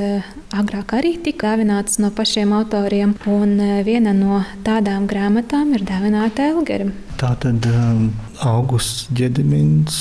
agrāk 0.53 0.93
arī 0.95 1.15
tika 1.25 1.53
dāvinātas 1.53 1.99
no 2.01 2.11
pašiem 2.15 2.53
autoriem, 2.55 3.15
un 3.29 3.57
viena 3.85 4.13
no 4.15 4.41
tādām 4.65 5.07
grāmatām 5.09 5.73
ir 5.77 5.85
dāvināta 5.87 6.47
Elgeram. 6.53 6.93
Tā 7.19 7.33
tad 7.43 7.65
um, 7.69 8.11
augusts 8.45 9.07
ģedimins, 9.17 9.99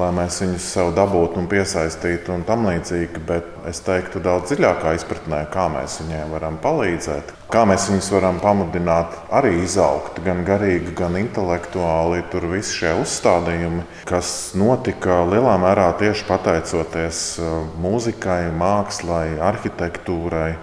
lai 0.00 0.08
mēs 0.16 0.40
viņus 0.42 0.66
sev 0.74 0.90
dabūtu 0.96 1.38
un 1.42 1.46
piesaistītu 1.50 2.32
un 2.34 2.44
tam 2.48 2.64
līdzīgi. 2.68 3.20
Bet 3.28 3.68
es 3.68 3.82
teiktu, 3.84 4.22
daudz 4.24 4.50
dziļākā 4.50 4.94
izpratnē, 4.96 5.42
kā 5.52 5.66
mēs 5.72 5.98
viņiem 6.02 6.32
varam 6.34 6.56
palīdzēt, 6.62 7.34
kā 7.52 7.66
mēs 7.68 7.88
viņus 7.90 8.10
varam 8.16 8.40
pamudināt 8.42 9.14
arī 9.36 9.52
izaugt, 9.64 10.18
gan 10.24 10.42
garīgi, 10.48 10.94
gan 10.96 11.18
intelektuāli. 11.20 12.24
Tur 12.32 12.48
viss 12.50 12.74
šie 12.76 12.96
uzstādījumi, 13.02 13.86
kas 14.08 14.52
notika 14.58 15.22
lielā 15.28 15.56
mērā 15.62 15.90
tieši 16.00 16.26
pateicoties 16.28 17.24
uh, 17.42 17.56
mūzikai, 17.84 18.46
mākslai, 18.56 19.38
arhitektūrai. 19.52 20.54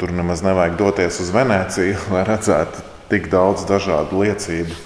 Tur 0.00 0.14
nemaz 0.14 0.42
nevajag 0.42 0.80
doties 0.80 1.20
uz 1.22 1.34
Venēciju, 1.34 1.98
lai 2.14 2.24
redzētu 2.28 2.88
tik 3.12 3.28
daudz 3.32 3.66
dažādu 3.68 4.24
liecību. 4.24 4.78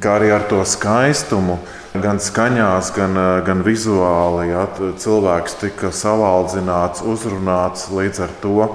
Kā 0.00 0.18
arī 0.18 0.30
ar 0.32 0.46
to 0.48 0.62
skaistumu, 0.64 1.58
gan 2.02 2.18
skaņās, 2.18 2.90
gan, 2.96 3.18
gan 3.46 3.62
vizuāli. 3.66 4.48
Ja, 4.50 4.66
cilvēks 4.98 5.58
tika 5.60 5.92
savaldzināts, 5.94 7.04
uzrunāts 7.06 7.88
līdz 7.94 8.24
ar 8.26 8.34
to 8.42 8.68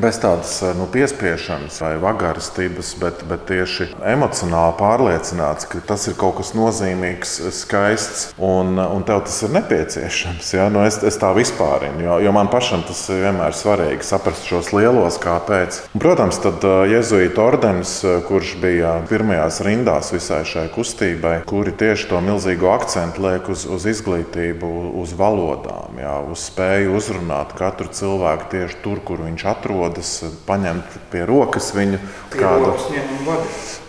bez 0.00 0.18
tādas 0.22 0.56
eh, 0.62 0.72
nu, 0.76 0.86
piespiešanas 0.90 1.80
vai 1.82 1.94
vagarastības, 2.02 2.94
bet, 3.00 3.22
bet 3.28 3.46
tieši 3.48 3.90
emocionāli 4.14 4.76
pārliecināts, 4.78 5.68
ka 5.70 5.80
tas 5.86 6.06
ir 6.10 6.16
kaut 6.18 6.38
kas 6.40 6.54
nozīmīgs, 6.56 7.36
skaists 7.54 8.26
un, 8.38 8.78
un 8.78 9.04
tev 9.06 9.24
tas 9.26 9.40
ir 9.46 9.54
nepieciešams. 9.54 10.52
Ja? 10.56 10.68
Nu, 10.72 10.82
es, 10.86 10.98
es 11.06 11.18
tā 11.20 11.30
vispārinu, 11.36 12.02
jo, 12.04 12.18
jo 12.26 12.34
man 12.34 12.50
pašam 12.52 12.84
tas 12.88 13.00
ir 13.12 13.22
vienmēr 13.24 13.56
svarīgi 13.56 14.06
saprast 14.06 14.48
šos 14.50 14.72
lielos 14.74 15.18
kāpēc. 15.22 15.80
Protams, 15.96 16.40
tad 16.44 16.64
eh, 16.66 16.94
Jēzus 16.94 17.38
ordenis, 17.40 17.96
eh, 18.04 18.18
kurš 18.26 18.56
bija 18.62 18.96
pirmajās 19.08 19.60
rindās 19.64 20.12
visai 20.14 20.42
šai 20.48 20.66
kustībai, 20.74 21.36
kuri 21.48 21.74
tieši 21.78 22.10
to 22.10 22.20
milzīgo 22.24 22.72
akcentu 22.74 23.24
liek 23.24 23.48
uz, 23.52 23.66
uz 23.70 23.86
izglītību, 23.94 24.72
uz 25.02 25.14
valodām, 25.18 26.00
ja? 26.02 26.18
uz 26.30 26.48
spēju 26.50 26.96
uzrunāt 26.98 27.54
katru 27.58 27.90
cilvēku 27.94 28.50
tieši 28.52 28.80
tur, 28.84 29.00
kur 29.06 29.22
viņš 29.24 29.46
atrodas 29.54 29.83
atrodas, 29.84 30.24
paņemt 30.46 30.96
pie 31.12 31.24
rokas 31.28 31.72
viņu 31.74 31.98
kādu 32.32 32.74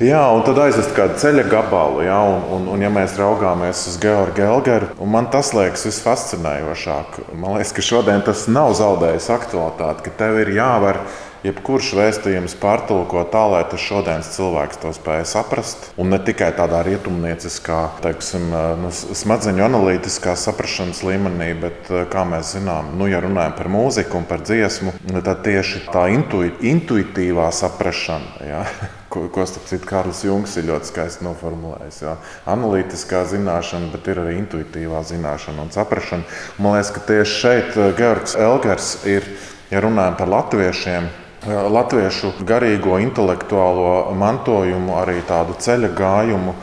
Jā, 0.03 0.25
un 0.35 0.43
tad 0.43 0.57
aizvest 0.59 0.91
kādu 0.95 1.15
ceļa 1.21 1.45
gabalu. 1.47 2.03
Jā, 2.03 2.17
un, 2.27 2.41
un, 2.51 2.65
un, 2.73 2.81
ja 2.83 2.89
mēs 2.91 3.15
raugāmies 3.19 3.85
uz 3.87 3.95
Georgu 4.01 4.43
Elgeru, 4.43 4.89
man 5.07 5.29
tas 5.31 5.53
liekas 5.55 5.85
visfascinējošāk. 5.87 7.21
Man 7.39 7.55
liekas, 7.55 7.71
ka 7.75 7.85
šodien 7.85 8.25
tas 8.25 8.43
nav 8.51 8.75
zaudējis 8.75 9.29
aktualitāti, 9.37 10.09
ka 10.09 10.17
tev 10.19 10.41
ir 10.43 10.51
jāvar 10.57 10.99
jebkurš 11.45 11.91
vēstījums 11.97 12.55
pārtulko 12.61 13.23
tā, 13.31 13.43
lai 13.51 13.61
tas 13.69 13.83
šodienas 13.83 14.31
cilvēks 14.35 14.79
to 14.81 14.91
spēja 14.95 15.25
saprast. 15.29 15.89
Un 16.01 16.11
ne 16.13 16.19
tikai 16.21 16.51
tādā 16.57 16.81
rietumnieciskā, 16.87 17.79
teiksim, 18.03 18.49
nu, 18.81 18.91
smadzeņu 18.91 19.65
analītiskā 19.67 20.35
saprašanas 20.39 21.03
līmenī, 21.05 21.51
bet, 21.61 21.91
kā 22.11 22.25
mēs 22.27 22.55
zinām, 22.57 22.95
nu, 22.99 23.09
ja 23.11 23.21
runājam 23.23 23.57
par 23.59 23.71
mūziku 23.71 24.21
un 24.21 24.27
par 24.29 24.43
dziesmu, 24.45 24.95
tad 25.15 25.43
tieši 25.45 25.85
tā 25.91 26.07
intu, 26.13 26.43
intuitīvā 26.45 27.49
saprašana. 27.55 28.45
Ja? 28.45 28.65
Ko, 29.15 29.29
ko 29.31 29.45
starp 29.47 29.69
citu 29.69 29.87
Kārlis 29.87 30.25
Junkas 30.25 30.57
ir 30.59 30.65
ļoti 30.67 30.89
skaisti 30.89 31.23
noformulējis. 31.23 32.01
Jā. 32.03 32.15
Analītiskā 32.51 33.21
zināšana, 33.31 33.87
bet 33.93 34.09
ir 34.11 34.19
arī 34.19 34.33
intuitīvā 34.41 34.99
zināšana 35.07 35.63
un 35.63 35.71
saprāšana. 35.71 36.25
Man 36.59 36.75
liekas, 36.75 36.91
ka 36.97 37.03
tieši 37.13 37.37
šeit 37.45 37.77
Georgs 37.95 38.35
Elgers 38.35 38.89
ir, 39.07 39.29
ja 39.71 39.79
runājam 39.85 40.17
par 40.19 40.33
latviešiem, 40.33 41.07
latviešu 41.47 42.33
garīgo, 42.47 42.97
intelektuālo 43.03 44.15
mantojumu, 44.17 44.97
arī 45.01 45.21
tādu 45.27 45.57
ceļa 45.59 45.93
gājumu 45.97 46.55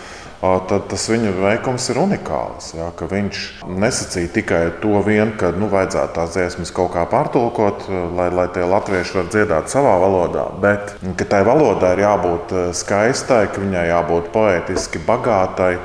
tad 0.43 0.89
tas 0.91 1.05
viņa 1.07 1.33
veikums 1.37 1.85
ir 1.93 2.01
unikāls. 2.03 2.73
Ja, 2.75 2.89
viņš 2.91 3.43
nesacīja 3.79 4.33
tikai 4.35 4.63
to, 4.83 4.97
vien, 5.07 5.37
ka 5.39 5.53
nu, 5.55 5.69
vajadzētu 5.71 6.17
tās 6.17 6.35
dziesmas 6.35 6.75
kaut 6.75 6.91
kā 6.97 7.05
pārtulkot, 7.11 7.87
lai, 8.19 8.27
lai 8.35 8.49
tie 8.55 8.67
latvieši 8.67 9.19
var 9.21 9.31
dziedāt 9.31 9.71
savā 9.71 9.95
valodā, 10.03 10.49
bet 10.63 10.97
ka 11.19 11.29
tai 11.31 11.45
valodai 11.47 11.95
ir 11.95 12.05
jābūt 12.09 12.57
skaistai, 12.75 13.45
ka 13.55 13.63
viņai 13.63 13.87
jābūt 13.93 14.33
poetiski 14.35 15.03
bagātai 15.07 15.77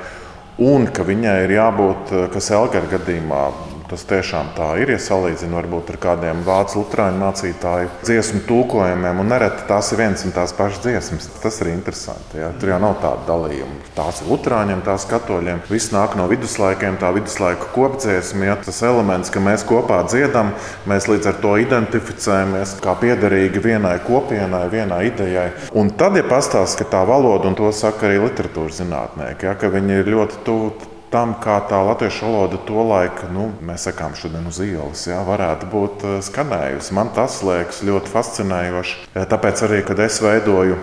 un 0.57 0.89
ka 0.89 1.05
viņai 1.05 1.38
ir 1.45 1.57
jābūt, 1.60 2.15
kas 2.33 2.49
Elgara 2.57 2.89
gadījumā 2.97 3.43
Tas 3.88 4.04
tiešām 4.04 4.50
tā 4.58 4.73
ir. 4.82 4.89
Ja 4.91 5.00
salīdzinām 5.00 5.56
varbūt 5.62 5.93
ar 5.93 5.97
kādiem 6.04 6.41
vācu 6.43 6.82
lutrāņu 6.82 7.21
mācītāju 7.21 7.91
dziesmu 8.04 8.41
tūkojumiem, 8.50 9.21
un 9.23 9.30
nereti 9.32 9.63
tās 9.69 9.93
ir 9.93 10.02
viens 10.02 10.26
un 10.28 10.34
tās 10.36 10.52
pašas 10.58 10.82
dziesmas. 10.84 11.30
Tas 11.39 11.62
ir 11.63 11.71
interesanti. 11.71 12.41
Ja? 12.41 12.50
Tur 12.60 12.73
jau 12.73 12.80
nav 12.84 12.97
tāda 13.04 13.23
dalījuma. 13.30 13.80
Tās 13.95 14.19
ir 14.21 14.32
lutrāņiem, 14.34 14.84
tās 14.84 15.08
katoļiem. 15.08 15.63
Viss 15.71 15.93
nāk 15.95 16.17
no 16.19 16.28
viduslaikiem, 16.28 17.00
tā 17.00 17.13
viduslaiku 17.15 17.71
kopdziesma. 17.78 18.50
Ja? 18.50 18.58
Tas 18.67 18.82
elements, 18.84 19.32
ka 19.32 19.43
mēs 19.43 19.63
kopā 19.67 20.02
dziedam, 20.12 20.52
mēs 20.89 21.08
līdz 21.08 21.32
ar 21.32 21.39
to 21.45 21.56
identificējamies 21.63 22.76
kā 22.84 22.97
piederīgi 23.00 23.63
vienai 23.63 23.95
kopienai, 24.04 24.65
vienai 24.73 25.06
idejai. 25.13 25.47
Un 25.80 25.95
tad, 25.95 26.19
ja 26.19 26.28
pastāsta, 26.28 26.84
ka 26.84 26.91
tā 26.97 27.08
valoda, 27.08 27.47
un 27.47 27.56
to 27.56 27.71
saka 27.71 28.10
arī 28.12 28.19
literatūras 28.28 28.84
zinātnieki, 28.84 29.47
ja? 29.47 29.56
ka 29.56 29.71
viņi 29.71 30.02
ir 30.02 30.15
ļoti 30.17 30.43
tuvu 30.43 30.95
tam, 31.12 31.36
kā 31.43 31.58
tā 31.70 31.80
latviešu 31.88 32.28
valoda 32.28 32.60
to 32.67 32.84
laiku, 32.89 33.30
nu, 33.34 33.48
mēs 33.65 33.88
sakām, 33.88 34.15
šodien 34.17 34.48
uz 34.50 34.60
ielas, 34.63 35.06
jā, 35.08 35.20
varētu 35.28 35.70
būt 35.72 36.06
eh, 36.06 36.20
skanējusi. 36.26 36.93
Man 36.98 37.12
tas 37.15 37.39
liekas 37.46 37.84
ļoti 37.88 38.13
fascinējoši. 38.13 39.02
Eh, 39.13 39.26
tāpēc 39.30 39.65
arī, 39.67 39.82
kad 39.88 40.02
es 40.04 40.20
veidoju 40.24 40.80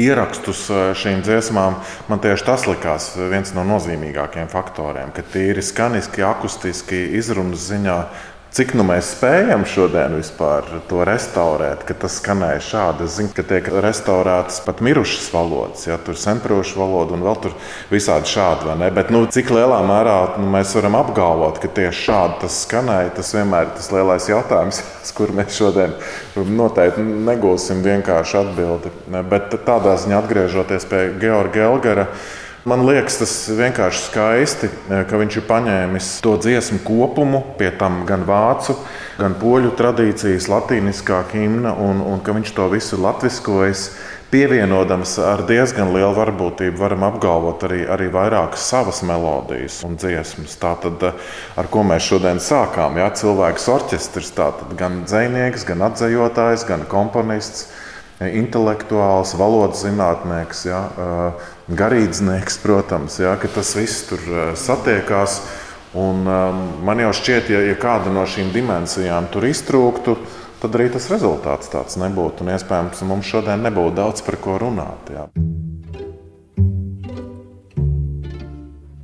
ierakstus 0.00 0.64
eh, 0.72 0.82
šīm 0.98 1.22
dziesmām, 1.24 1.78
man 2.08 2.22
tieši 2.24 2.46
tas 2.48 2.66
likās 2.68 3.12
viens 3.16 3.54
no 3.56 3.64
nozīmīgākajiem 3.68 4.52
faktoriem, 4.52 5.12
ka 5.16 5.24
tīri 5.32 5.64
skaniski, 5.64 6.24
akustiski, 6.26 7.04
izrunas 7.20 7.68
ziņā 7.70 7.98
Cik 8.52 8.74
nu 8.76 8.84
mēs 8.84 9.14
spējam 9.14 9.62
šodien 9.64 10.12
vispār 10.18 10.66
to 10.84 11.06
restaurēt, 11.08 11.86
ka 11.88 11.94
tas 12.02 12.18
skanēja 12.18 12.58
šādi? 12.66 13.06
Es 13.08 13.14
zinu, 13.16 13.30
ka 13.32 13.46
tiek 13.48 13.70
restaurētas 13.80 14.58
pat 14.66 14.82
mirušas 14.84 15.30
valodas, 15.32 15.86
ja 15.88 15.96
tur 15.96 16.12
ir 16.12 16.20
senprošu 16.20 16.82
valoda 16.82 17.16
un 17.16 17.24
vēl 17.24 17.38
tur 17.40 17.54
visādi 17.88 18.28
šādi? 18.28 18.74
Bet 18.92 19.08
nu, 19.14 19.22
cik 19.24 19.54
lielā 19.56 19.78
mērā 19.88 20.18
nu, 20.36 20.50
mēs 20.52 20.74
varam 20.76 20.98
apgalvot, 21.00 21.62
ka 21.64 21.72
tieši 21.80 22.04
šādi 22.10 22.38
tas 22.44 22.60
skanēja, 22.66 23.14
tas 23.16 23.32
vienmēr 23.38 23.70
ir 23.70 23.74
tas 23.78 23.88
lielais 23.96 24.28
jautājums, 24.34 24.84
uz 25.06 25.16
kuru 25.16 25.40
mēs 25.40 25.56
šodien 25.56 25.96
noteikti 26.52 27.08
negūsim 27.32 27.80
vienkārši 27.88 28.40
atbildi. 28.44 28.92
Bet 29.32 29.48
tādā 29.64 29.96
ziņā 30.04 30.20
atgriežoties 30.20 30.90
pie 30.92 31.06
Georga 31.24 31.70
Elgara. 31.70 32.10
Man 32.62 32.84
liekas, 32.86 33.16
tas 33.18 33.32
vienkārši 33.58 34.04
skaisti, 34.04 34.68
e, 34.86 35.00
ka 35.10 35.18
viņš 35.18 35.36
ir 35.40 35.44
paņēmis 35.48 36.10
to 36.22 36.36
dziesmu 36.38 36.78
kopumu, 36.86 37.40
pie 37.58 37.72
tam 37.74 38.04
gan 38.06 38.22
vācu, 38.22 38.76
gan 39.18 39.34
poļu 39.40 39.72
tradīcijas, 39.80 40.46
latīniskā 40.46 41.24
himna, 41.32 41.72
un, 41.74 41.98
un 42.06 42.22
ka 42.22 42.36
viņš 42.36 42.54
to 42.54 42.68
visu 42.70 43.00
latviskojis. 43.02 43.88
Pievienodams 44.30 45.16
ar 45.26 45.42
diezgan 45.48 45.90
lielu 45.92 46.14
varbūtību, 46.16 46.78
varam 46.78 47.02
apgalvot 47.10 47.66
arī, 47.66 47.82
arī 47.82 48.06
vairākas 48.14 48.70
savas 48.70 49.02
melodijas 49.04 49.82
un 49.82 49.98
dziesmas. 49.98 50.54
Tātad, 50.62 51.02
e, 51.02 51.12
ar 51.58 51.66
ko 51.66 51.82
mēs 51.82 52.06
šodien 52.06 52.38
sākām, 52.38 53.02
ja 53.02 53.10
cilvēks 53.10 53.70
orķestris, 53.74 54.30
tātad 54.38 54.78
gan 54.78 55.02
dzinieks, 55.10 55.66
gan 55.66 55.82
atzējotājs, 55.90 56.70
gan 56.70 56.86
komponists 56.86 57.72
intelektuāls, 58.38 59.34
valodas 59.38 59.82
zinātnieks, 59.86 60.66
ja, 60.68 60.80
garīdznieks, 61.72 62.58
protams, 62.62 63.18
ja, 63.22 63.34
ka 63.40 63.50
tas 63.52 63.74
viss 63.78 64.06
tur 64.10 64.22
satiekās. 64.58 65.40
Un, 65.98 66.24
man 66.86 67.02
jau 67.02 67.10
šķiet, 67.12 67.50
ja, 67.52 67.60
ja 67.68 67.74
kāda 67.76 68.12
no 68.12 68.24
šīm 68.24 68.52
dimensijām 68.54 69.26
tur 69.32 69.44
iztrūktu, 69.44 70.16
tad 70.62 70.78
arī 70.78 70.88
tas 70.94 71.10
rezultāts 71.12 71.68
tāds 71.72 71.98
nebūtu. 72.00 72.46
Un 72.46 72.54
iespējams, 72.54 73.04
mums 73.08 73.28
šodien 73.28 73.64
nebūtu 73.66 73.98
daudz 73.98 74.24
par 74.24 74.38
ko 74.40 74.56
runāt. 74.62 75.12
Ja. 75.12 75.26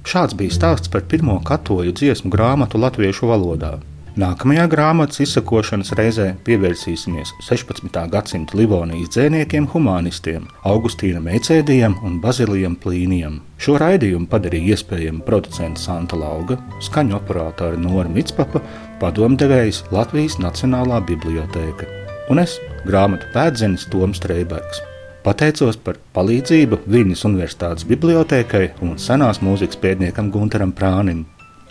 Šāds 0.09 0.33
bija 0.39 0.55
stāsts 0.55 0.89
par 0.89 1.03
pirmo 1.05 1.37
katoļu 1.45 1.93
dziesmu 1.93 2.33
grāmatu 2.33 2.81
latviešu 2.81 3.29
valodā. 3.29 3.75
Nākamajā 4.19 4.65
grāmatas 4.67 5.21
izsakošanas 5.23 5.93
reizē 5.95 6.25
pievērsīsimies 6.43 7.37
16. 7.47 7.99
gadsimta 8.11 8.57
Livonijas 8.59 9.13
dzēniekiem, 9.15 9.69
humanistiem, 9.71 10.49
Augustīnam 10.67 11.29
Ecēdijam 11.31 11.95
un 12.03 12.17
Bazilijam 12.25 12.75
Plīnijam. 12.83 13.37
Šo 13.63 13.77
raidījumu 13.79 14.27
padarīja 14.33 14.75
iespējami 14.75 15.23
producents 15.29 15.85
Santa 15.87 16.19
Lauga, 16.19 16.57
skaņu 16.83 17.15
operātori 17.21 17.79
Nora 17.79 18.11
Mitspapa, 18.11 18.65
padomdevējs 18.99 19.85
Latvijas 19.95 20.41
Nacionālā 20.43 20.99
bibliotēka 21.13 21.87
un 22.35 22.43
es, 22.43 22.57
grāmatu 22.91 23.31
pēdzenis 23.37 23.87
Toms 23.93 24.19
Streibergs. 24.19 24.83
Pateicos 25.23 25.79
par 25.79 26.03
palīdzību 26.19 26.81
Viņas 26.91 27.23
Universitātes 27.31 27.87
bibliotēkai 27.87 28.67
un 28.83 28.99
senās 28.99 29.39
mūzikas 29.47 29.79
pētniekam 29.79 30.35
Gunteram 30.35 30.75
Prānim. 30.75 31.23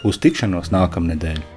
Uz 0.08 0.24
tikšanos 0.24 0.72
nākamnedēļ! 0.72 1.57